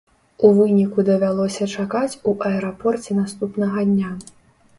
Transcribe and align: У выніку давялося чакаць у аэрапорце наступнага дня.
У 0.47 0.49
выніку 0.59 1.03
давялося 1.09 1.67
чакаць 1.75 2.19
у 2.33 2.33
аэрапорце 2.49 3.19
наступнага 3.21 3.79
дня. 3.93 4.11